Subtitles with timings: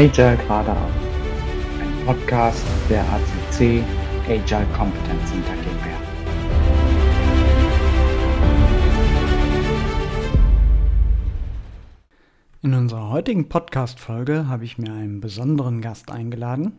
[0.00, 0.90] Agile geradeaus.
[1.78, 3.84] Ein Podcast der ACC
[4.26, 6.00] Agile Competence Center GmbH.
[12.62, 16.78] In unserer heutigen Podcast-Folge habe ich mir einen besonderen Gast eingeladen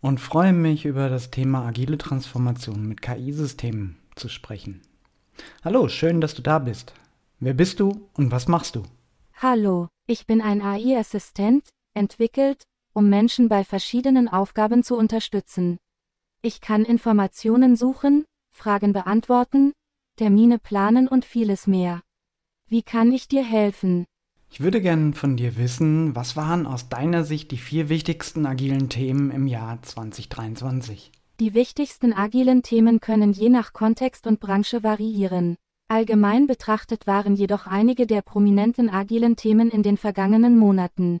[0.00, 4.80] und freue mich über das Thema agile Transformation mit KI-Systemen zu sprechen.
[5.62, 6.94] Hallo, schön, dass du da bist.
[7.38, 8.84] Wer bist du und was machst du?
[9.34, 15.78] Hallo, ich bin ein AI-Assistent, entwickelt, um Menschen bei verschiedenen Aufgaben zu unterstützen.
[16.42, 19.72] Ich kann Informationen suchen, Fragen beantworten,
[20.16, 22.02] Termine planen und vieles mehr.
[22.68, 24.06] Wie kann ich dir helfen?
[24.50, 28.88] Ich würde gerne von dir wissen, was waren aus deiner Sicht die vier wichtigsten agilen
[28.88, 31.12] Themen im Jahr 2023?
[31.38, 35.56] Die wichtigsten agilen Themen können je nach Kontext und Branche variieren.
[35.88, 41.18] Allgemein betrachtet waren jedoch einige der prominenten agilen Themen in den vergangenen Monaten.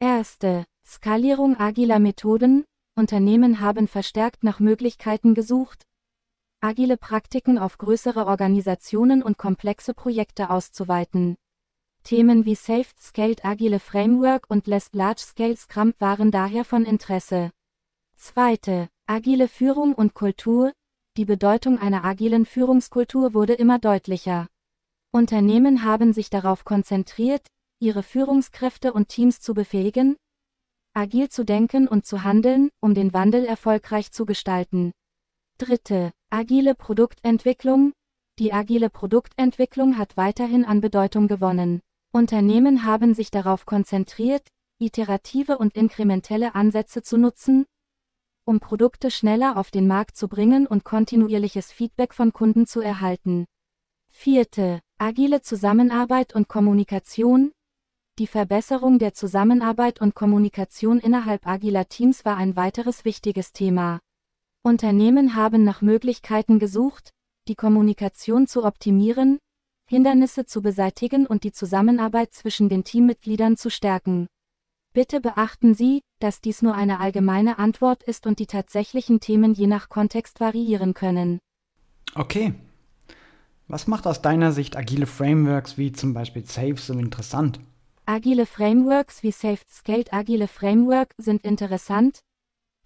[0.00, 0.66] Erste.
[0.86, 2.64] Skalierung agiler Methoden.
[2.96, 5.84] Unternehmen haben verstärkt nach Möglichkeiten gesucht,
[6.60, 11.36] agile Praktiken auf größere Organisationen und komplexe Projekte auszuweiten.
[12.02, 17.50] Themen wie Safe Scaled Agile Framework und Less Large Scale Scrum waren daher von Interesse.
[18.16, 18.88] Zweite.
[19.06, 20.72] Agile Führung und Kultur.
[21.16, 24.46] Die Bedeutung einer agilen Führungskultur wurde immer deutlicher.
[25.10, 27.46] Unternehmen haben sich darauf konzentriert,
[27.78, 30.16] ihre Führungskräfte und Teams zu befähigen,
[30.94, 34.92] agil zu denken und zu handeln, um den Wandel erfolgreich zu gestalten.
[35.58, 36.12] Dritte.
[36.30, 37.92] Agile Produktentwicklung.
[38.38, 41.80] Die agile Produktentwicklung hat weiterhin an Bedeutung gewonnen.
[42.12, 47.66] Unternehmen haben sich darauf konzentriert, iterative und inkrementelle Ansätze zu nutzen,
[48.46, 53.46] um Produkte schneller auf den Markt zu bringen und kontinuierliches Feedback von Kunden zu erhalten.
[54.08, 54.80] Vierte.
[54.98, 57.52] Agile Zusammenarbeit und Kommunikation.
[58.18, 64.00] Die Verbesserung der Zusammenarbeit und Kommunikation innerhalb agiler Teams war ein weiteres wichtiges Thema.
[64.62, 67.10] Unternehmen haben nach Möglichkeiten gesucht,
[67.46, 69.38] die Kommunikation zu optimieren,
[69.86, 74.28] Hindernisse zu beseitigen und die Zusammenarbeit zwischen den Teammitgliedern zu stärken.
[74.94, 79.66] Bitte beachten Sie, dass dies nur eine allgemeine Antwort ist und die tatsächlichen Themen je
[79.66, 81.38] nach Kontext variieren können.
[82.14, 82.54] Okay.
[83.68, 87.60] Was macht aus deiner Sicht agile Frameworks wie zum Beispiel SAFe so interessant?
[88.08, 92.20] Agile Frameworks wie Safe Scaled Agile Framework sind interessant,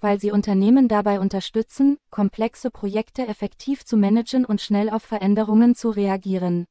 [0.00, 5.90] weil sie Unternehmen dabei unterstützen, komplexe Projekte effektiv zu managen und schnell auf Veränderungen zu
[5.90, 6.64] reagieren.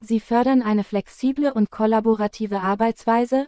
[0.00, 3.46] Sie fördern eine flexible und kollaborative Arbeitsweise,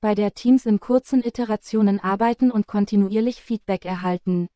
[0.00, 4.48] bei der Teams in kurzen Iterationen arbeiten und kontinuierlich Feedback erhalten.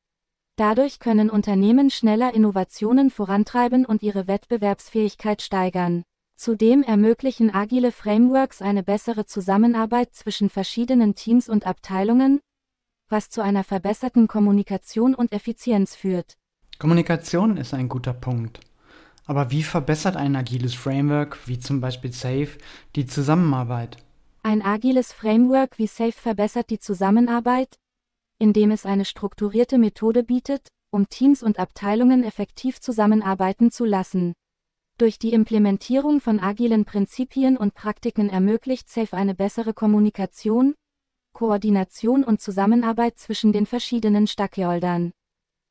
[0.56, 6.03] Dadurch können Unternehmen schneller Innovationen vorantreiben und ihre Wettbewerbsfähigkeit steigern.
[6.37, 12.41] Zudem ermöglichen agile Frameworks eine bessere Zusammenarbeit zwischen verschiedenen Teams und Abteilungen,
[13.09, 16.37] was zu einer verbesserten Kommunikation und Effizienz führt.
[16.78, 18.60] Kommunikation ist ein guter Punkt.
[19.26, 22.59] Aber wie verbessert ein agiles Framework, wie zum Beispiel SAFe,
[22.97, 23.99] die Zusammenarbeit?
[24.43, 27.78] Ein agiles Framework wie SAFe verbessert die Zusammenarbeit,
[28.41, 34.34] indem es eine strukturierte Methode bietet, um Teams und Abteilungen effektiv zusammenarbeiten zu lassen.
[35.02, 40.76] Durch die Implementierung von agilen Prinzipien und Praktiken ermöglicht SAFe eine bessere Kommunikation,
[41.32, 45.10] Koordination und Zusammenarbeit zwischen den verschiedenen Stakeholdern.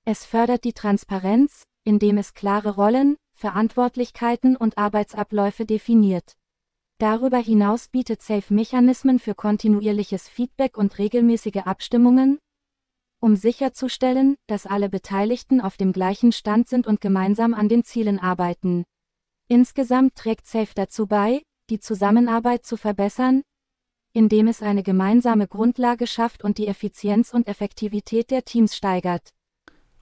[0.03, 6.33] Es fördert die Transparenz, indem es klare Rollen, Verantwortlichkeiten und Arbeitsabläufe definiert.
[6.97, 12.37] Darüber hinaus bietet SAFE Mechanismen für kontinuierliches Feedback und regelmäßige Abstimmungen,
[13.21, 18.19] um sicherzustellen, dass alle Beteiligten auf dem gleichen Stand sind und gemeinsam an den Zielen
[18.19, 18.83] arbeiten.
[19.51, 23.41] Insgesamt trägt SAFE dazu bei, die Zusammenarbeit zu verbessern,
[24.13, 29.31] indem es eine gemeinsame Grundlage schafft und die Effizienz und Effektivität der Teams steigert.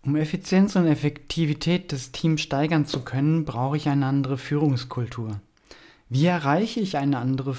[0.04, 5.42] Um Effizienz und Effektivität des Teams steigern zu können, brauche ich eine andere Führungskultur.
[6.10, 7.58] Wie erreiche ich eine andere,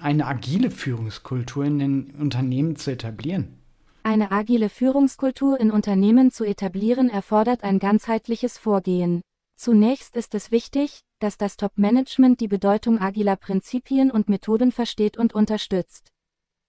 [0.00, 3.56] eine agile Führungskultur in den Unternehmen zu etablieren?
[4.02, 9.22] Eine agile Führungskultur in Unternehmen zu etablieren erfordert ein ganzheitliches Vorgehen.
[9.56, 15.34] Zunächst ist es wichtig, dass das Top-Management die Bedeutung agiler Prinzipien und Methoden versteht und
[15.34, 16.10] unterstützt.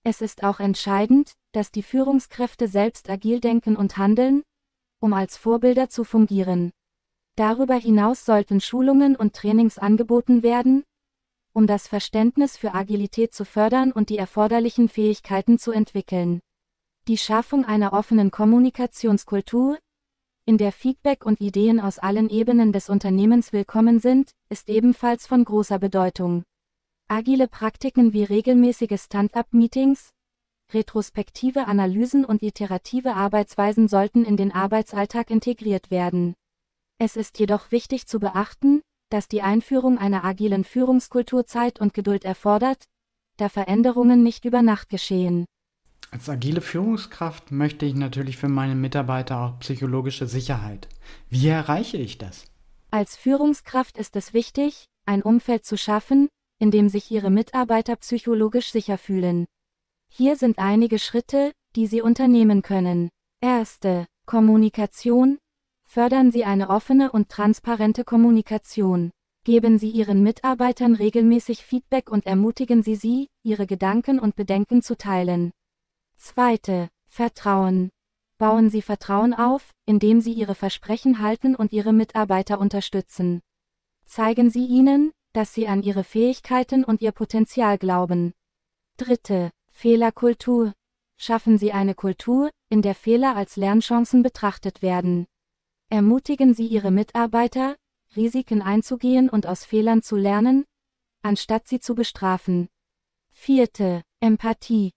[0.04, 4.44] Es ist auch entscheidend, dass die Führungskräfte selbst agil denken und handeln,
[5.00, 6.72] um als Vorbilder zu fungieren.
[7.36, 10.84] Darüber hinaus sollten Schulungen und Trainings angeboten werden,
[11.54, 16.42] um das Verständnis für Agilität zu fördern und die erforderlichen Fähigkeiten zu entwickeln.
[17.08, 19.80] Die Schaffung einer offenen Kommunikationskultur,
[20.46, 25.46] in der Feedback und Ideen aus allen Ebenen des Unternehmens willkommen sind, ist ebenfalls von
[25.46, 26.44] großer Bedeutung.
[27.08, 30.10] Agile Praktiken wie regelmäßige Stand-up-Meetings,
[30.74, 36.34] retrospektive Analysen und iterative Arbeitsweisen sollten in den Arbeitsalltag integriert werden.
[36.98, 42.26] Es ist jedoch wichtig zu beachten, dass die Einführung einer agilen Führungskultur Zeit und Geduld
[42.26, 42.84] erfordert,
[43.38, 45.46] da Veränderungen nicht über Nacht geschehen.
[46.14, 50.88] Als agile Führungskraft möchte ich natürlich für meine Mitarbeiter auch psychologische Sicherheit.
[51.28, 52.46] Wie erreiche ich das?
[52.92, 56.30] Als Führungskraft ist es wichtig, ein Umfeld zu schaffen,
[56.60, 59.46] in dem sich Ihre Mitarbeiter psychologisch sicher fühlen.
[60.08, 63.10] Hier sind einige Schritte, die Sie unternehmen können.
[63.42, 64.06] Erste.
[64.28, 65.40] Kommunikation.
[65.90, 69.10] Fördern Sie eine offene und transparente Kommunikation.
[69.46, 74.96] Geben Sie Ihren Mitarbeitern regelmäßig Feedback und ermutigen Sie sie, ihre Gedanken und Bedenken zu
[74.96, 75.52] teilen.
[76.18, 76.90] Zweite.
[77.08, 77.90] Vertrauen.
[78.38, 83.42] Bauen Sie Vertrauen auf, indem Sie Ihre Versprechen halten und Ihre Mitarbeiter unterstützen.
[84.06, 88.34] Zeigen Sie ihnen, dass Sie an Ihre Fähigkeiten und Ihr Potenzial glauben.
[88.98, 89.52] Dritte.
[89.70, 90.74] Fehlerkultur.
[91.18, 95.26] Schaffen Sie eine Kultur, in der Fehler als Lernchancen betrachtet werden.
[95.90, 97.76] Ermutigen Sie Ihre Mitarbeiter,
[98.16, 100.66] Risiken einzugehen und aus Fehlern zu lernen,
[101.24, 102.70] anstatt sie zu bestrafen.
[103.32, 104.04] Vierte.
[104.20, 104.92] Empathie.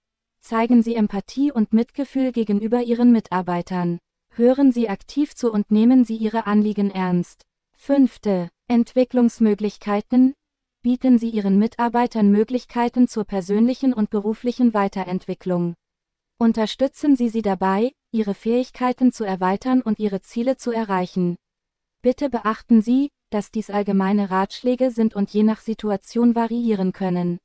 [0.49, 3.99] Zeigen Sie Empathie und Mitgefühl gegenüber Ihren Mitarbeitern.
[4.33, 7.43] Hören Sie aktiv zu und nehmen Sie Ihre Anliegen ernst.
[7.77, 8.49] Fünfte.
[8.69, 10.35] Entwicklungsmöglichkeiten.
[10.83, 15.75] Bieten Sie Ihren Mitarbeitern Möglichkeiten zur persönlichen und beruflichen Weiterentwicklung.
[16.39, 21.35] Unterstützen Sie sie dabei, ihre Fähigkeiten zu erweitern und ihre Ziele zu erreichen.
[22.03, 27.41] Bitte beachten Sie, dass dies allgemeine Ratschläge sind und je nach Situation variieren können.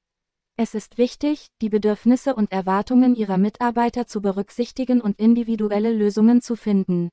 [0.58, 6.56] Es ist wichtig, die Bedürfnisse und Erwartungen ihrer Mitarbeiter zu berücksichtigen und individuelle Lösungen zu
[6.56, 7.10] finden.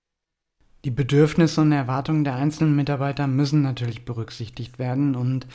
[0.84, 5.46] Die Bedürfnisse und Erwartungen der einzelnen Mitarbeiter müssen natürlich berücksichtigt werden und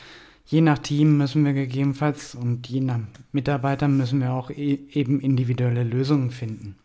[0.44, 3.00] je nach Team müssen wir gegebenenfalls und je nach
[3.32, 6.76] Mitarbeiter müssen wir auch e eben individuelle Lösungen finden.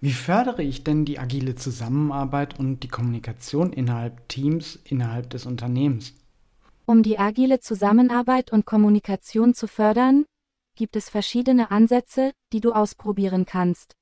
[0.00, 6.14] Wie fördere ich denn die agile Zusammenarbeit und die Kommunikation innerhalb Teams, innerhalb des Unternehmens?
[6.90, 10.26] Um die agile Zusammenarbeit und Kommunikation zu fördern,
[10.74, 13.94] gibt es verschiedene Ansätze, die du ausprobieren kannst.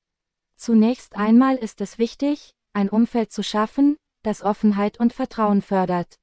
[0.55, 6.15] Zunächst einmal ist es wichtig, ein Umfeld zu schaffen, das Offenheit und Vertrauen fördert.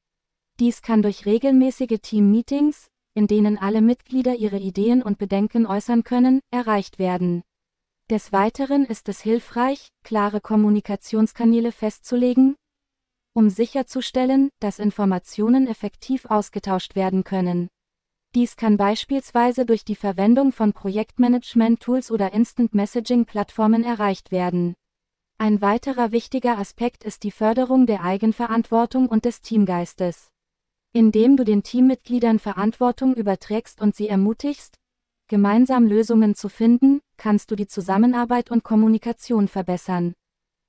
[0.59, 6.41] Dies kann durch regelmäßige Team-Meetings, in denen alle Mitglieder ihre Ideen und Bedenken äußern können,
[6.51, 7.45] erreicht werden.
[8.11, 12.57] Des Weiteren ist es hilfreich, klare Kommunikationskanäle festzulegen,
[13.37, 17.69] um sicherzustellen, dass Informationen effektiv ausgetauscht werden können.
[18.35, 24.75] Dies kann beispielsweise durch die Verwendung von Projektmanagement-Tools oder Instant-Messaging-Plattformen erreicht werden.
[25.37, 30.31] Ein weiterer wichtiger Aspekt ist die Förderung der Eigenverantwortung und des Teamgeistes.
[30.95, 34.79] Indem du den Teammitgliedern Verantwortung überträgst und sie ermutigst,
[35.29, 40.15] gemeinsam Lösungen zu finden, kannst du die Zusammenarbeit und Kommunikation verbessern.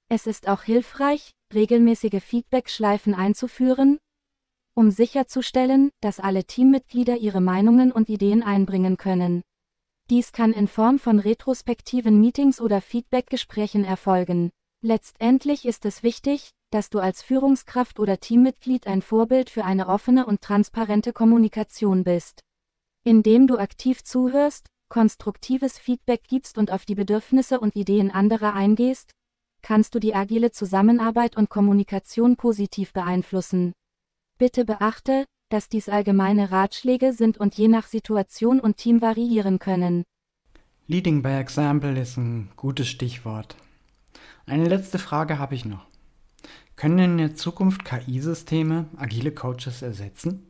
[0.09, 3.97] Es ist auch hilfreich, regelmäßige Feedback-Schleifen einzuführen,
[4.73, 9.41] um sicherzustellen, dass alle Teammitglieder ihre Meinungen und Ideen einbringen können.
[10.09, 14.51] Dies kann in Form von retrospektiven Meetings oder Feedback-Gesprächen erfolgen.
[14.81, 20.25] Letztendlich ist es wichtig, dass du als Führungskraft oder Teammitglied ein Vorbild für eine offene
[20.25, 22.41] und transparente Kommunikation bist.
[23.03, 29.11] Indem du aktiv zuhörst, konstruktives Feedback gibst und auf die Bedürfnisse und Ideen anderer eingehst,
[29.67, 33.73] kannst du die agile Zusammenarbeit und Kommunikation positiv beeinflussen.
[34.37, 40.05] Bitte beachte, dass dies allgemeine Ratschläge sind und je nach Situation und Team variieren können.
[40.87, 43.57] Leading by Example ist ein gutes Stichwort.
[44.45, 45.85] Eine letzte Frage habe ich noch.
[46.77, 50.49] Können in der Zukunft KI-Systeme agile Coaches ersetzen?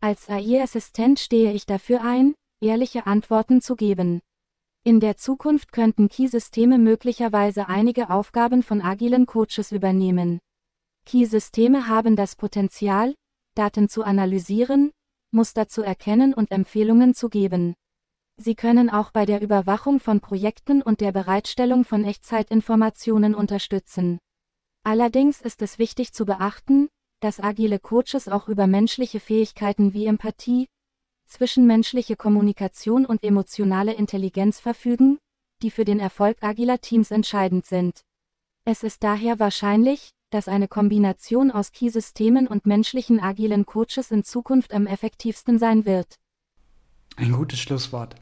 [0.00, 4.20] Als AI-Assistent stehe ich dafür ein, ehrliche Antworten zu geben.
[4.86, 10.40] In der Zukunft könnten Key-Systeme möglicherweise einige Aufgaben von agilen Coaches übernehmen.
[11.06, 13.14] Key-Systeme haben das Potenzial,
[13.54, 14.90] Daten zu analysieren,
[15.30, 17.72] Muster zu erkennen und Empfehlungen zu geben.
[18.36, 24.18] Sie können auch bei der Überwachung von Projekten und der Bereitstellung von Echtzeitinformationen unterstützen.
[24.82, 30.66] Allerdings ist es wichtig zu beachten, dass agile Coaches auch über menschliche Fähigkeiten wie Empathie,
[31.26, 35.18] zwischenmenschliche Kommunikation und emotionale Intelligenz verfügen,
[35.62, 38.02] die für den Erfolg agiler Teams entscheidend sind.
[38.64, 44.72] Es ist daher wahrscheinlich, dass eine Kombination aus Key-Systemen und menschlichen agilen Coaches in Zukunft
[44.72, 46.16] am effektivsten sein wird.
[47.16, 48.16] Ein gutes Schlusswort.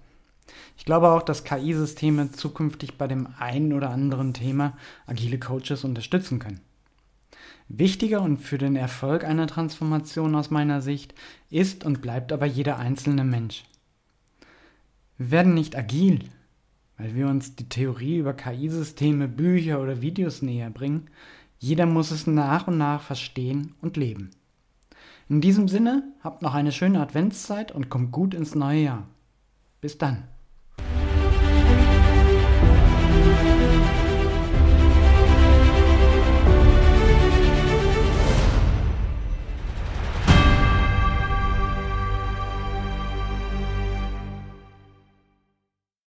[0.76, 6.38] Ich glaube auch, dass KI-Systeme zukünftig bei dem einen oder anderen Thema agile Coaches unterstützen
[6.38, 6.60] können.
[7.68, 11.14] Wichtiger und für den Erfolg einer Transformation aus meiner Sicht
[11.50, 13.64] ist und bleibt aber jeder einzelne Mensch.
[15.18, 16.20] Wir werden nicht agil,
[16.98, 21.08] weil wir uns die Theorie über KI-Systeme, Bücher oder Videos näher bringen.
[21.58, 24.30] Jeder muss es nach und nach verstehen und leben.
[25.28, 29.08] In diesem Sinne, habt noch eine schöne Adventszeit und kommt gut ins neue Jahr.
[29.80, 30.24] Bis dann.